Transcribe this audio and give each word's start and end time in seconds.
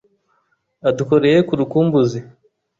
Adukoreye 0.89 1.39
ku 1.47 1.53
rukumbuzi 1.59 2.19